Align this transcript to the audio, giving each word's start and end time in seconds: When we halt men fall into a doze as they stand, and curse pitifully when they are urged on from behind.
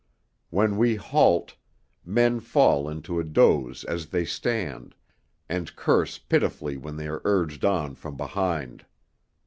When 0.49 0.77
we 0.77 0.95
halt 0.95 1.57
men 2.03 2.39
fall 2.39 2.89
into 2.89 3.19
a 3.19 3.23
doze 3.23 3.83
as 3.83 4.07
they 4.07 4.25
stand, 4.25 4.95
and 5.47 5.75
curse 5.75 6.17
pitifully 6.17 6.75
when 6.75 6.95
they 6.95 7.07
are 7.07 7.21
urged 7.23 7.63
on 7.63 7.93
from 7.93 8.17
behind. 8.17 8.87